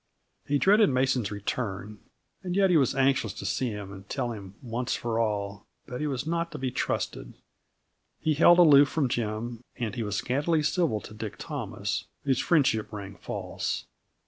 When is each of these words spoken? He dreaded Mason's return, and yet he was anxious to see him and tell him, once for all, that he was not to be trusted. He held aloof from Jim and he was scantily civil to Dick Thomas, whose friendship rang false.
He 0.47 0.57
dreaded 0.57 0.89
Mason's 0.89 1.29
return, 1.31 1.99
and 2.41 2.55
yet 2.55 2.71
he 2.71 2.75
was 2.77 2.95
anxious 2.95 3.33
to 3.33 3.45
see 3.45 3.69
him 3.69 3.93
and 3.93 4.09
tell 4.09 4.31
him, 4.31 4.55
once 4.63 4.95
for 4.95 5.19
all, 5.19 5.67
that 5.85 6.01
he 6.01 6.07
was 6.07 6.25
not 6.25 6.51
to 6.53 6.57
be 6.57 6.71
trusted. 6.71 7.35
He 8.19 8.33
held 8.33 8.57
aloof 8.57 8.89
from 8.89 9.09
Jim 9.09 9.63
and 9.75 9.93
he 9.93 10.01
was 10.01 10.15
scantily 10.15 10.63
civil 10.63 11.01
to 11.01 11.13
Dick 11.13 11.35
Thomas, 11.37 12.05
whose 12.23 12.39
friendship 12.39 12.91
rang 12.91 13.15
false. 13.17 13.85